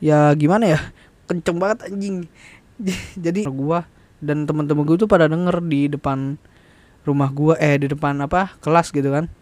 Ya 0.00 0.32
gimana 0.36 0.76
ya? 0.76 0.80
Kenceng 1.24 1.56
banget 1.56 1.88
anjing. 1.88 2.28
Jadi 3.24 3.48
gua 3.48 3.88
dan 4.20 4.44
teman-teman 4.44 4.84
gua 4.84 4.96
tuh 5.00 5.08
pada 5.08 5.24
denger 5.24 5.64
di 5.64 5.88
depan 5.88 6.36
rumah 7.08 7.32
gua 7.32 7.56
eh 7.56 7.80
di 7.80 7.88
depan 7.88 8.20
apa 8.20 8.60
kelas 8.60 8.92
gitu 8.92 9.08
kan. 9.08 9.32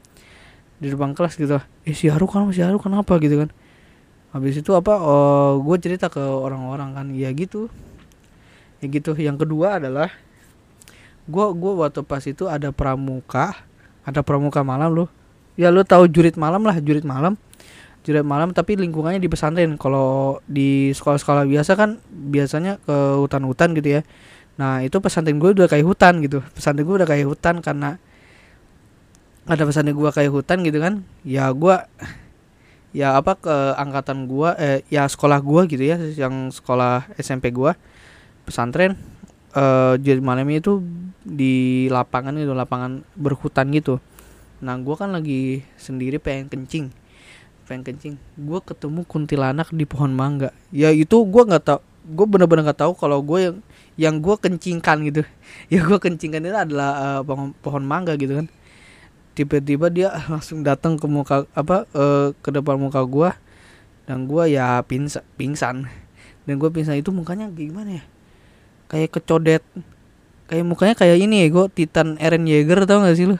Di 0.79 0.95
depan 0.95 1.11
kelas 1.19 1.35
gitu. 1.35 1.59
Eh 1.83 1.95
si 1.99 2.07
Haru 2.07 2.31
kan 2.31 2.47
si 2.55 2.63
Haru 2.63 2.79
kenapa? 2.79 3.19
gitu 3.19 3.43
kan 3.43 3.51
habis 4.35 4.61
itu 4.61 4.71
apa 4.77 4.95
oh, 5.01 5.63
gue 5.65 5.77
cerita 5.81 6.13
ke 6.13 6.21
orang-orang 6.21 6.93
kan 6.93 7.07
ya 7.17 7.33
gitu. 7.33 7.73
Ya 8.79 8.87
gitu. 8.93 9.17
Yang 9.17 9.47
kedua 9.47 9.83
adalah 9.83 10.13
gua 11.29 11.53
gua 11.53 11.87
waktu 11.87 12.01
pas 12.05 12.25
itu 12.25 12.49
ada 12.49 12.73
pramuka 12.73 13.53
ada 14.01 14.25
pramuka 14.25 14.65
malam 14.65 14.97
loh 14.97 15.09
ya 15.59 15.69
lo 15.69 15.85
tahu 15.85 16.09
jurit 16.09 16.39
malam 16.39 16.63
lah 16.63 16.79
jurit 16.79 17.03
malam. 17.03 17.35
Jurit 18.07 18.23
malam 18.25 18.55
tapi 18.55 18.79
lingkungannya 18.79 19.19
di 19.19 19.29
pesantren. 19.29 19.75
Kalau 19.77 20.39
di 20.47 20.95
sekolah-sekolah 20.95 21.45
biasa 21.45 21.75
kan 21.75 21.99
biasanya 22.09 22.79
ke 22.87 22.97
hutan-hutan 23.19 23.75
gitu 23.75 24.01
ya. 24.01 24.03
Nah 24.57 24.87
itu 24.87 24.97
pesantren 25.03 25.37
gue 25.43 25.51
udah 25.53 25.67
kayak 25.67 25.85
hutan 25.85 26.23
gitu. 26.23 26.41
Pesantren 26.55 26.87
gue 26.87 26.97
udah 27.03 27.09
kayak 27.11 27.27
hutan 27.27 27.59
karena 27.61 27.99
ada 29.51 29.63
pesantren 29.67 29.99
gue 29.99 30.11
kayak 30.15 30.31
hutan 30.31 30.63
gitu 30.63 30.79
kan. 30.79 31.03
Ya 31.27 31.51
gua 31.51 31.91
ya 32.99 33.15
apa 33.15 33.39
ke 33.39 33.55
angkatan 33.79 34.27
gua 34.27 34.59
eh 34.59 34.83
ya 34.91 35.07
sekolah 35.07 35.39
gua 35.39 35.71
gitu 35.71 35.87
ya 35.87 35.95
yang 36.19 36.51
sekolah 36.51 37.07
SMP 37.15 37.55
gua 37.55 37.79
pesantren 38.43 38.99
eh 39.55 39.95
jadi 40.03 40.19
malamnya 40.19 40.59
itu 40.59 40.83
di 41.23 41.87
lapangan 41.87 42.35
itu 42.35 42.51
lapangan 42.51 43.07
berhutan 43.15 43.71
gitu. 43.71 44.03
Nah 44.59 44.75
gua 44.83 44.99
kan 44.99 45.15
lagi 45.15 45.63
sendiri 45.79 46.19
pengen 46.19 46.51
kencing 46.51 46.91
pengen 47.71 47.87
kencing. 47.87 48.15
Gua 48.35 48.59
ketemu 48.59 49.07
kuntilanak 49.07 49.71
di 49.71 49.87
pohon 49.87 50.11
mangga. 50.11 50.51
Ya 50.75 50.91
itu 50.91 51.23
gua 51.23 51.47
nggak 51.47 51.65
tahu 51.65 51.81
gue 52.09 52.25
bener-bener 52.25 52.65
nggak 52.65 52.89
tahu 52.89 52.97
kalau 52.97 53.21
gue 53.21 53.53
yang 53.53 53.57
yang 54.01 54.15
gue 54.25 54.33
kencingkan 54.41 55.05
gitu. 55.05 55.23
Ya 55.73 55.85
gue 55.85 55.99
kencingkan 56.01 56.41
itu 56.41 56.57
adalah 56.57 56.91
eh, 56.97 57.21
pohon 57.21 57.53
pohon 57.61 57.85
mangga 57.85 58.17
gitu 58.17 58.41
kan 58.41 58.49
tiba-tiba 59.39 59.87
dia 59.87 60.11
langsung 60.27 60.67
datang 60.67 60.99
ke 60.99 61.07
muka 61.07 61.47
apa 61.55 61.87
eh, 61.95 62.35
ke 62.43 62.51
depan 62.51 62.75
muka 62.75 62.99
gua. 63.07 63.39
Dan 64.09 64.27
gua 64.27 64.51
ya 64.51 64.83
pingsan 64.83 65.23
pingsan. 65.39 65.87
Dan 66.43 66.59
gua 66.59 66.75
pingsan 66.75 66.99
itu 66.99 67.15
mukanya 67.15 67.47
gimana 67.55 68.03
ya? 68.03 68.05
Kayak 68.91 69.21
kecodet. 69.21 69.63
Kayak 70.51 70.65
mukanya 70.67 70.95
kayak 70.99 71.23
ini 71.23 71.47
ya 71.47 71.49
gua 71.55 71.71
Titan 71.71 72.19
Eren 72.19 72.49
Yeager 72.49 72.83
tau 72.89 73.05
gak 73.05 73.15
sih 73.15 73.31
lu? 73.31 73.37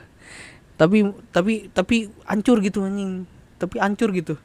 Tapi 0.79 1.11
tapi 1.35 1.67
tapi 1.75 2.07
hancur 2.29 2.63
gitu 2.63 2.87
anjing. 2.87 3.27
Tapi 3.59 3.83
hancur 3.83 4.15
gitu. 4.15 4.39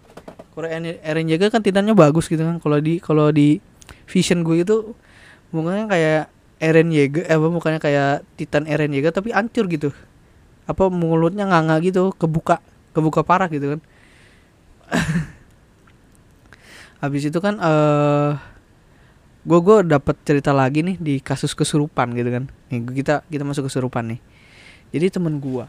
Kalau 0.57 0.65
Eren 0.69 1.27
Yeager 1.29 1.53
kan 1.53 1.62
titannya 1.62 1.93
bagus 1.93 2.25
gitu 2.31 2.41
kan. 2.41 2.57
Kalau 2.57 2.77
di 2.81 2.98
kalau 2.98 3.29
di 3.29 3.62
vision 4.10 4.41
gue 4.41 4.65
itu 4.65 4.98
mukanya 5.53 5.86
kayak 5.86 6.24
Eren 6.63 6.89
Yeager 6.89 7.27
eh 7.27 7.36
apa 7.36 7.48
mukanya 7.51 7.77
kayak 7.83 8.24
Titan 8.39 8.65
Eren 8.65 8.95
Yeager 8.95 9.12
tapi 9.12 9.36
hancur 9.36 9.67
gitu 9.67 9.91
apa 10.63 10.88
mulutnya 10.88 11.43
nganga 11.50 11.79
gitu 11.84 12.15
kebuka 12.15 12.63
kebuka 12.96 13.22
parah 13.25 13.50
gitu 13.51 13.77
kan. 13.77 13.82
Habis 17.03 17.27
itu 17.27 17.39
kan 17.43 17.60
eh 17.60 18.32
gue 19.43 19.60
gue 19.60 19.77
dapat 19.84 20.15
cerita 20.24 20.55
lagi 20.55 20.88
nih 20.88 20.96
di 20.96 21.20
kasus 21.20 21.51
kesurupan 21.51 22.15
gitu 22.15 22.29
kan. 22.32 22.43
Nih 22.72 22.79
kita 23.03 23.27
kita 23.27 23.43
masuk 23.43 23.67
kesurupan 23.67 24.15
nih. 24.15 24.20
Jadi 24.93 25.20
temen 25.20 25.41
gua 25.41 25.67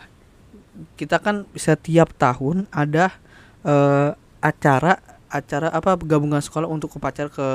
kita 0.99 1.23
kan 1.23 1.47
setiap 1.55 2.11
tahun 2.19 2.67
ada 2.75 3.15
eh 3.65 4.11
acara 4.43 5.01
acara 5.31 5.73
apa 5.73 5.99
gabungan 5.99 6.39
sekolah 6.39 6.69
untuk 6.71 6.95
upacara 6.95 7.31
ke 7.31 7.49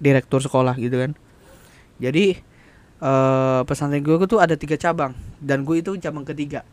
direktur 0.00 0.40
sekolah 0.40 0.76
gitu 0.78 0.96
kan. 0.96 1.12
Jadi 2.00 2.38
eh 2.96 3.60
pesantren 3.68 4.00
gue 4.00 4.16
tuh 4.24 4.40
ada 4.40 4.56
tiga 4.56 4.80
cabang 4.80 5.12
dan 5.42 5.68
gue 5.68 5.84
itu 5.84 5.92
cabang 6.00 6.24
ketiga 6.24 6.64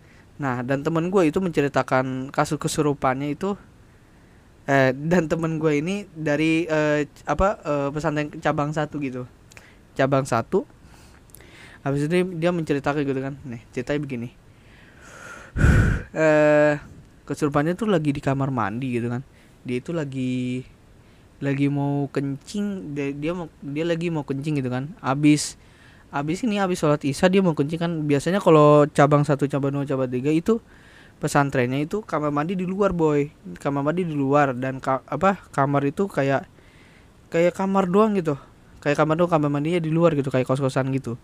Nah, 0.42 0.66
dan 0.66 0.82
temen 0.82 1.14
gue 1.14 1.30
itu 1.30 1.38
menceritakan 1.38 2.34
kasus 2.34 2.58
kesurupannya 2.58 3.38
itu 3.38 3.54
eh 4.64 4.96
dan 4.96 5.28
temen 5.28 5.60
gue 5.60 5.84
ini 5.84 6.08
dari 6.16 6.64
eh, 6.64 7.04
apa 7.28 7.60
eh, 7.62 7.90
pesantren 7.94 8.32
cabang 8.42 8.74
satu 8.74 8.98
gitu. 8.98 9.30
Cabang 9.94 10.26
satu. 10.26 10.66
Habis 11.84 12.08
itu 12.08 12.16
dia, 12.40 12.50
menceritakan 12.56 13.04
gitu 13.04 13.20
kan. 13.20 13.36
Nih, 13.44 13.62
ceritanya 13.76 14.00
begini. 14.00 14.30
eh 16.16 16.80
kesurupannya 17.24 17.76
tuh 17.76 17.88
lagi 17.92 18.16
di 18.16 18.22
kamar 18.24 18.50
mandi 18.50 18.98
gitu 18.98 19.12
kan. 19.12 19.22
Dia 19.68 19.78
itu 19.84 19.92
lagi 19.94 20.64
lagi 21.44 21.68
mau 21.68 22.08
kencing 22.08 22.96
dia, 22.96 23.12
dia 23.12 23.36
dia 23.60 23.86
lagi 23.86 24.08
mau 24.10 24.24
kencing 24.24 24.64
gitu 24.64 24.72
kan. 24.72 24.96
Habis 25.04 25.60
abis 26.14 26.46
ini 26.46 26.62
abis 26.62 26.78
sholat 26.86 27.02
isya 27.02 27.26
dia 27.26 27.42
mau 27.42 27.58
kencing 27.58 27.82
kan 27.82 27.92
biasanya 28.06 28.38
kalau 28.38 28.86
cabang 28.94 29.26
satu 29.26 29.50
cabang 29.50 29.74
dua 29.74 29.86
cabang 29.90 30.06
tiga 30.08 30.30
itu 30.30 30.62
pesantrennya 31.18 31.82
itu 31.82 32.06
kamar 32.06 32.30
mandi 32.30 32.54
di 32.54 32.70
luar 32.70 32.94
boy. 32.94 33.34
Kamar 33.58 33.82
mandi 33.82 34.06
di 34.06 34.14
luar 34.14 34.54
dan 34.54 34.78
ka- 34.78 35.02
apa 35.10 35.42
kamar 35.56 35.82
itu 35.90 36.06
kayak 36.06 36.46
kayak 37.34 37.58
kamar 37.58 37.90
doang 37.90 38.14
gitu. 38.14 38.38
Kayak 38.84 39.02
kamar 39.02 39.16
doang 39.18 39.32
kamar 39.32 39.50
mandinya 39.50 39.82
di 39.82 39.90
luar 39.90 40.14
gitu 40.14 40.30
kayak 40.30 40.46
kos 40.46 40.62
kosan 40.62 40.94
gitu. 40.94 41.18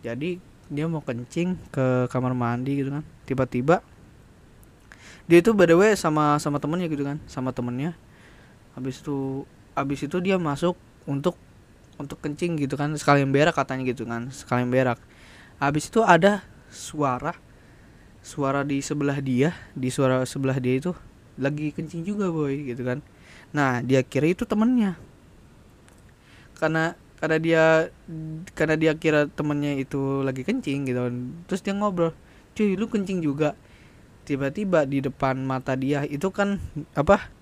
Jadi 0.00 0.40
dia 0.72 0.84
mau 0.88 1.04
kencing 1.04 1.58
ke 1.68 2.08
kamar 2.08 2.32
mandi 2.32 2.80
gitu 2.80 2.94
kan. 2.94 3.04
Tiba-tiba 3.28 3.84
dia 5.28 5.44
itu 5.44 5.52
by 5.52 5.68
sama 5.92 6.40
sama 6.40 6.56
temennya 6.56 6.88
gitu 6.88 7.04
kan 7.04 7.20
sama 7.28 7.52
temennya. 7.52 7.92
Habis 8.72 9.04
itu 9.04 9.44
habis 9.76 10.00
itu 10.00 10.16
dia 10.24 10.40
masuk 10.40 10.78
untuk 11.04 11.36
untuk 11.98 12.22
kencing 12.22 12.54
gitu 12.56 12.78
kan 12.78 12.94
sekalian 12.94 13.34
berak 13.34 13.58
katanya 13.58 13.90
gitu 13.90 14.06
kan 14.06 14.30
sekalian 14.30 14.70
berak. 14.70 14.98
Habis 15.58 15.90
itu 15.90 16.00
ada 16.06 16.46
suara 16.70 17.34
suara 18.22 18.62
di 18.62 18.78
sebelah 18.78 19.18
dia 19.18 19.54
di 19.74 19.90
suara 19.90 20.22
sebelah 20.22 20.58
dia 20.62 20.78
itu 20.78 20.94
lagi 21.38 21.74
kencing 21.74 22.06
juga 22.06 22.30
boy 22.30 22.70
gitu 22.70 22.86
kan. 22.86 23.02
Nah 23.50 23.82
dia 23.82 24.02
kira 24.06 24.30
itu 24.30 24.46
temennya. 24.46 24.94
Karena 26.58 26.94
karena 27.18 27.38
dia 27.42 27.64
karena 28.54 28.78
dia 28.78 28.92
kira 28.94 29.26
temennya 29.26 29.74
itu 29.78 30.22
lagi 30.22 30.46
kencing 30.46 30.86
gitu 30.86 31.00
kan. 31.02 31.14
terus 31.50 31.60
dia 31.66 31.74
ngobrol 31.74 32.14
cuy 32.54 32.78
lu 32.78 32.86
kencing 32.86 33.22
juga? 33.22 33.58
Tiba-tiba 34.22 34.84
di 34.84 35.02
depan 35.02 35.40
mata 35.42 35.74
dia 35.74 36.04
itu 36.04 36.30
kan 36.30 36.62
apa 36.94 37.32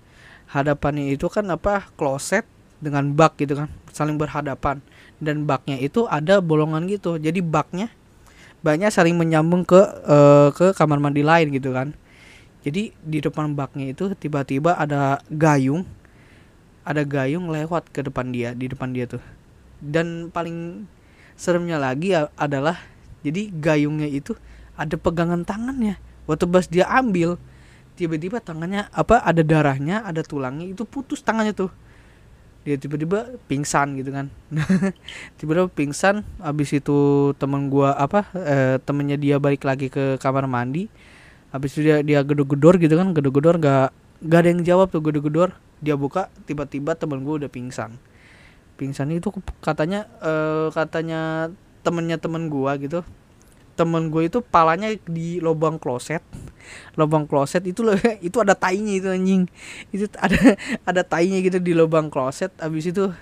hadapannya 0.49 1.11
itu 1.13 1.27
kan 1.27 1.45
apa 1.51 1.91
kloset 1.99 2.47
dengan 2.77 3.09
bak 3.13 3.39
gitu 3.41 3.57
kan 3.57 3.69
saling 3.93 4.17
berhadapan. 4.17 4.81
Dan 5.17 5.49
baknya 5.49 5.81
itu 5.81 6.05
ada 6.05 6.37
bolongan 6.39 6.85
gitu. 6.85 7.17
Jadi 7.17 7.41
baknya 7.41 7.89
baknya 8.61 8.89
saling 8.93 9.17
menyambung 9.17 9.65
ke 9.65 9.81
eh, 10.05 10.49
ke 10.53 10.73
kamar 10.77 11.01
mandi 11.01 11.25
lain 11.25 11.49
gitu 11.53 11.73
kan. 11.73 11.93
Jadi 12.61 12.93
di 13.01 13.19
depan 13.23 13.53
baknya 13.57 13.89
itu 13.89 14.11
tiba-tiba 14.17 14.75
ada 14.75 15.23
gayung 15.31 15.87
ada 16.87 17.03
gayung 17.03 17.51
lewat 17.51 17.91
ke 17.91 17.99
depan 17.99 18.31
dia 18.31 18.55
di 18.55 18.71
depan 18.71 18.93
dia 18.95 19.09
tuh. 19.09 19.23
Dan 19.77 20.31
paling 20.31 20.87
seremnya 21.37 21.77
lagi 21.77 22.15
adalah 22.15 22.79
jadi 23.21 23.51
gayungnya 23.51 24.07
itu 24.07 24.33
ada 24.79 24.95
pegangan 24.95 25.43
tangannya. 25.43 25.99
Waktu 26.29 26.45
pas 26.47 26.65
dia 26.69 26.87
ambil 26.87 27.35
tiba-tiba 27.97 28.37
tangannya 28.37 28.87
apa 28.93 29.19
ada 29.25 29.41
darahnya 29.41 30.05
ada 30.05 30.21
tulangnya 30.21 30.69
itu 30.69 30.85
putus 30.85 31.25
tangannya 31.25 31.57
tuh 31.57 31.73
dia 32.67 32.75
tiba-tiba 32.75 33.39
pingsan 33.47 33.95
gitu 33.95 34.11
kan. 34.11 34.27
Tiba-tiba 35.39 35.71
pingsan 35.71 36.27
habis 36.43 36.75
itu 36.75 37.31
temen 37.39 37.71
gua 37.71 37.95
apa 37.95 38.27
eh, 38.35 38.75
temennya 38.83 39.15
dia 39.15 39.39
balik 39.39 39.63
lagi 39.63 39.87
ke 39.87 40.19
kamar 40.19 40.51
mandi. 40.51 40.91
Habis 41.55 41.79
itu 41.79 41.87
dia 41.87 42.03
dia 42.03 42.19
gedor-gedor 42.27 42.75
gitu 42.75 42.99
kan 42.99 43.15
gedor-gedor 43.15 43.55
gak 43.63 43.95
gak 44.19 44.39
ada 44.43 44.49
yang 44.51 44.67
jawab 44.67 44.91
tuh 44.91 44.99
gedor-gedor. 44.99 45.55
Dia 45.79 45.95
buka 45.95 46.27
tiba-tiba 46.43 46.99
temen 46.99 47.23
gua 47.23 47.39
udah 47.39 47.47
pingsan. 47.47 47.95
Pingsan 48.75 49.15
itu 49.15 49.31
katanya 49.63 50.03
eh, 50.19 50.67
katanya 50.75 51.47
temennya 51.87 52.19
temen 52.19 52.51
gua 52.51 52.75
gitu 52.75 53.07
temen 53.77 54.09
gue 54.09 54.25
itu 54.25 54.41
palanya 54.41 54.89
di 55.05 55.37
lubang 55.37 55.77
kloset. 55.77 56.25
Lubang 56.97 57.29
kloset 57.29 57.61
itu 57.69 57.85
loh 57.85 57.93
itu 58.27 58.37
ada 58.41 58.57
tainya 58.57 58.97
itu 58.97 59.07
anjing. 59.13 59.45
Itu 59.93 60.09
ada 60.17 60.57
ada 60.89 61.01
tainya 61.05 61.37
gitu 61.45 61.61
di 61.61 61.77
lubang 61.77 62.09
kloset 62.09 62.49
abis 62.57 62.89
itu 62.89 63.13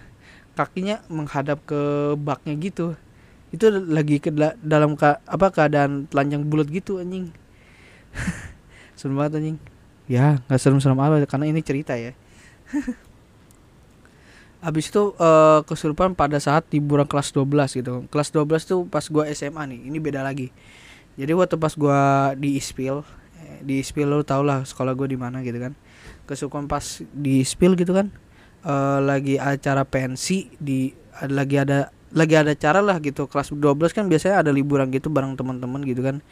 kakinya 0.55 1.03
menghadap 1.11 1.59
ke 1.67 2.15
baknya 2.15 2.55
gitu. 2.55 2.95
Itu 3.51 3.67
lagi 3.69 4.23
ke 4.23 4.31
dalam 4.63 4.95
ka, 4.95 5.19
apa 5.27 5.51
keadaan 5.51 6.07
telanjang 6.07 6.47
bulat 6.47 6.71
gitu 6.71 7.03
anjing. 7.03 7.35
Serem 8.97 9.19
banget 9.19 9.43
anjing. 9.43 9.57
Ya 10.07 10.39
nggak 10.47 10.61
serem-serem 10.61 11.01
apa 11.01 11.25
karena 11.27 11.49
ini 11.49 11.65
cerita 11.65 11.97
ya 11.97 12.13
Habis 14.63 14.89
itu 14.89 15.13
uh, 15.17 15.61
kesurupan 15.67 16.13
pada 16.13 16.39
saat 16.39 16.67
liburan 16.71 17.05
kelas 17.05 17.31
12 17.31 17.79
gitu. 17.79 17.93
Kelas 18.11 18.29
12 18.33 18.69
tuh 18.69 18.79
pas 18.87 19.05
gua 19.07 19.27
SMA 19.31 19.63
nih. 19.71 19.79
Ini 19.91 19.97
beda 20.01 20.21
lagi. 20.25 20.49
Jadi 21.15 21.31
waktu 21.31 21.55
pas 21.55 21.73
gua 21.75 22.31
di 22.35 22.59
Ispil, 22.59 23.03
eh, 23.39 23.59
di 23.63 23.79
Ispil 23.79 24.09
lo 24.09 24.23
tau 24.25 24.43
lah 24.43 24.67
sekolah 24.67 24.91
gua 24.97 25.07
di 25.07 25.15
mana 25.15 25.39
gitu 25.45 25.57
kan. 25.59 25.73
Kesurupan 26.25 26.65
pas 26.67 27.03
di 27.13 27.43
Ispil 27.43 27.75
gitu 27.79 27.95
kan. 27.95 28.11
Uh, 28.65 28.97
lagi 28.97 29.37
acara 29.37 29.85
pensi 29.85 30.49
di 30.57 30.89
lagi 31.29 31.61
ada 31.61 31.93
lagi 32.15 32.33
ada 32.33 32.55
cara 32.57 32.79
lah 32.79 32.97
gitu 33.03 33.27
kelas 33.27 33.51
12 33.51 33.91
kan 33.91 34.09
biasanya 34.09 34.41
ada 34.41 34.49
liburan 34.49 34.87
gitu 34.89 35.11
bareng 35.11 35.37
teman-teman 35.37 35.83
gitu 35.83 36.01
kan 36.01 36.23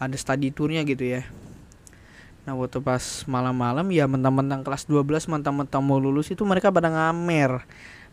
ada 0.00 0.16
study 0.16 0.48
tournya 0.48 0.80
gitu 0.82 1.04
ya 1.04 1.28
Nah 2.46 2.54
waktu 2.54 2.78
pas 2.78 3.26
malam-malam 3.26 3.90
ya 3.90 4.06
mentang-mentang 4.06 4.62
kelas 4.62 4.86
12 4.86 5.26
mentang-mentang 5.26 5.82
mau 5.82 5.98
lulus 5.98 6.30
itu 6.30 6.46
mereka 6.46 6.70
pada 6.70 6.86
ngamer 6.88 7.66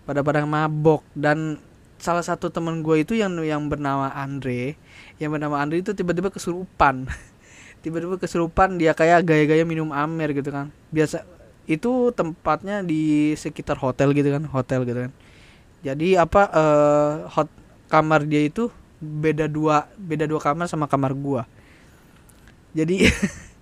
pada 0.10 0.26
pada 0.26 0.42
mabok. 0.44 1.06
Dan 1.14 1.62
salah 2.02 2.26
satu 2.26 2.50
teman 2.50 2.82
gue 2.82 3.06
itu 3.06 3.14
yang 3.16 3.38
yang 3.46 3.70
bernama 3.70 4.12
Andre 4.12 4.76
yang 5.22 5.32
bernama 5.32 5.62
Andre 5.62 5.86
itu 5.86 5.94
tiba-tiba 5.94 6.34
kesurupan. 6.34 7.08
Tiba-tiba 7.84 8.16
kesurupan 8.16 8.80
dia 8.80 8.96
kayak 8.96 9.28
gaya-gaya 9.28 9.64
minum 9.68 9.94
amer 9.94 10.34
gitu 10.34 10.50
kan. 10.50 10.74
Biasa 10.90 11.24
itu 11.64 12.12
tempatnya 12.12 12.84
di 12.84 13.32
sekitar 13.40 13.80
hotel 13.80 14.12
gitu 14.18 14.34
kan 14.34 14.44
hotel 14.50 14.84
gitu 14.84 15.00
kan. 15.08 15.12
Jadi 15.84 16.16
apa 16.16 16.48
uh, 16.52 17.14
hot 17.28 17.52
kamar 17.92 18.24
dia 18.26 18.48
itu 18.48 18.72
beda 19.04 19.52
dua 19.52 19.92
beda 20.00 20.26
dua 20.26 20.40
kamar 20.40 20.66
sama 20.72 20.88
kamar 20.88 21.12
gua. 21.12 21.44
Jadi 22.72 23.04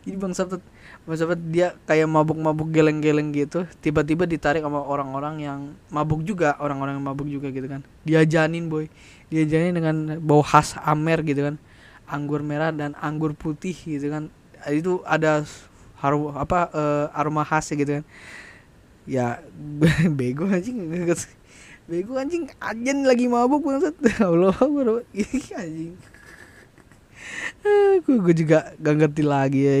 jadi 0.00 0.16
bang 0.16 0.32
Sabtu 0.32 0.64
bang 1.04 1.16
Sabtu 1.20 1.36
dia 1.52 1.76
kayak 1.84 2.08
mabuk-mabuk 2.08 2.72
geleng-geleng 2.72 3.36
gitu 3.36 3.68
tiba-tiba 3.84 4.24
ditarik 4.24 4.64
sama 4.64 4.80
orang-orang 4.80 5.44
yang 5.44 5.60
mabuk 5.92 6.24
juga 6.24 6.56
orang-orang 6.56 6.96
yang 6.96 7.04
mabuk 7.04 7.28
juga 7.28 7.52
gitu 7.52 7.68
kan. 7.68 7.84
Diajanin 8.08 8.72
boy. 8.72 8.88
Diajanin 9.28 9.76
dengan 9.76 9.96
bau 10.24 10.40
khas 10.40 10.76
amer 10.80 11.20
gitu 11.20 11.52
kan. 11.52 11.56
Anggur 12.08 12.40
merah 12.40 12.72
dan 12.72 12.96
anggur 12.96 13.36
putih 13.36 13.76
gitu 13.76 14.08
kan. 14.08 14.32
Itu 14.64 15.04
ada 15.04 15.44
harum 16.00 16.32
apa 16.32 16.72
uh, 16.72 17.06
aroma 17.12 17.44
khas 17.44 17.68
gitu 17.68 18.00
kan. 18.00 18.04
Ya 19.04 19.44
bego 20.18 20.48
anjing. 20.48 20.80
Bego 21.84 22.16
anjing. 22.16 22.48
Ajen 22.56 23.04
lagi 23.04 23.28
mabuk 23.28 23.68
banget 23.68 23.92
Allah 24.24 24.56
anjing 25.60 25.92
gue 28.04 28.34
juga 28.34 28.72
gak 28.80 28.96
ngerti 28.96 29.22
lagi 29.22 29.60
ya 29.66 29.74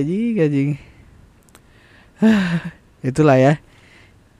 anjing. 0.44 0.70
Itulah 3.08 3.36
ya. 3.40 3.52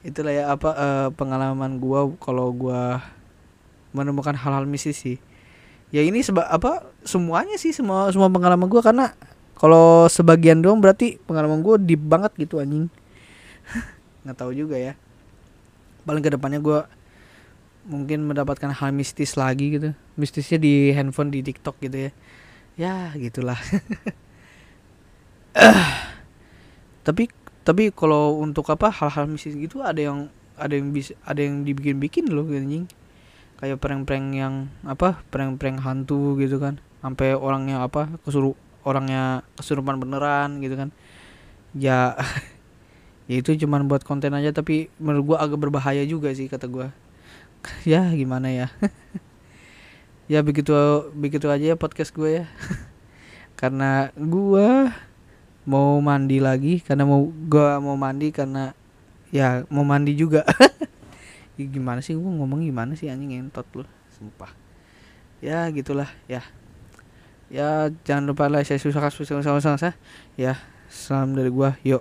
Itulah 0.01 0.33
ya 0.33 0.45
apa 0.53 0.71
uh, 0.73 1.09
pengalaman 1.13 1.81
gue 1.81 2.01
kalau 2.21 2.53
gue 2.53 2.83
menemukan 3.93 4.37
hal-hal 4.37 4.65
mistis 4.65 5.01
sih. 5.01 5.17
Ya 5.91 6.07
ini 6.07 6.23
sebab 6.23 6.47
apa 6.47 6.87
semuanya 7.03 7.59
sih 7.59 7.75
semua 7.75 8.09
semua 8.15 8.31
pengalaman 8.31 8.71
gue 8.71 8.79
karena 8.79 9.13
kalau 9.59 10.07
sebagian 10.09 10.63
doang 10.63 10.79
berarti 10.81 11.19
pengalaman 11.27 11.61
gue 11.61 11.77
deep 11.83 12.03
banget 12.05 12.33
gitu 12.39 12.63
anjing. 12.63 12.89
Nggak 14.25 14.37
tahu 14.39 14.53
juga 14.55 14.77
ya. 14.79 14.95
Paling 16.07 16.25
ke 16.25 16.31
depannya 16.33 16.61
gue 16.63 16.81
mungkin 17.91 18.29
mendapatkan 18.29 18.71
hal 18.71 18.93
mistis 18.95 19.35
lagi 19.37 19.77
gitu. 19.77 19.91
Mistisnya 20.17 20.61
di 20.61 20.95
handphone 20.95 21.33
di 21.33 21.45
tiktok 21.45 21.77
gitu 21.81 22.09
ya 22.09 22.13
ya 22.79 23.15
gitulah. 23.17 23.59
Tapi 27.01 27.33
tapi 27.61 27.93
kalau 27.93 28.41
untuk 28.41 28.69
apa 28.73 28.89
hal-hal 28.89 29.29
mistis 29.29 29.57
gitu 29.57 29.85
ada 29.85 30.01
yang 30.01 30.33
ada 30.57 30.77
yang 30.77 30.93
bisa 30.93 31.17
ada 31.25 31.41
yang 31.41 31.65
dibikin-bikin 31.65 32.29
loh 32.29 32.47
anjing. 32.49 32.89
Kayak 33.61 33.81
prank-prank 33.81 34.27
yang 34.33 34.73
apa 34.85 35.21
prank-prank 35.29 35.85
hantu 35.85 36.37
gitu 36.41 36.61
kan. 36.61 36.81
Sampai 37.01 37.37
orangnya 37.37 37.85
apa 37.85 38.09
kesuruh 38.25 38.57
orangnya 38.85 39.45
kesurupan 39.57 40.01
beneran 40.01 40.61
gitu 40.65 40.77
kan. 40.77 40.89
Ya 41.77 42.17
ya 43.31 43.37
itu 43.41 43.57
cuman 43.57 43.89
buat 43.89 44.05
konten 44.05 44.33
aja 44.37 44.53
tapi 44.53 44.93
menurut 45.01 45.37
gua 45.37 45.39
agak 45.45 45.61
berbahaya 45.61 46.05
juga 46.05 46.33
sih 46.33 46.49
kata 46.49 46.69
gua. 46.69 46.93
Ya 47.85 48.09
gimana 48.17 48.49
ya 48.49 48.73
ya 50.31 50.47
begitu 50.47 50.71
begitu 51.11 51.51
aja 51.51 51.75
ya 51.75 51.77
podcast 51.77 52.15
gue 52.15 52.43
ya. 52.43 52.45
Karena 53.61 54.15
gue 54.15 54.95
mau 55.67 55.99
mandi 56.01 56.41
lagi 56.41 56.81
karena 56.81 57.05
mau 57.05 57.29
gue 57.29 57.69
mau 57.85 57.93
mandi 57.93 58.33
karena 58.33 58.73
ya 59.35 59.67
mau 59.67 59.83
mandi 59.83 60.15
juga. 60.15 60.47
Ya, 61.61 61.69
gimana 61.69 62.01
sih? 62.01 62.17
Gue 62.17 62.25
ngomong 62.25 62.65
gimana 62.65 62.97
sih 62.97 63.13
anjing 63.13 63.37
entot 63.37 63.69
lu? 63.77 63.85
Sumpah. 64.17 64.49
Ya 65.45 65.69
gitulah 65.69 66.09
ya. 66.25 66.41
Ya 67.53 67.93
jangan 68.09 68.33
lupa 68.33 68.49
like 68.49 68.65
saya 68.65 68.81
susah 68.81 69.13
susah 69.13 69.45
susah 69.45 69.77
susah 69.77 69.93
ya 70.41 70.57
salam 70.89 71.37
dari 71.37 71.53
gue 71.53 71.71
yuk 71.85 72.01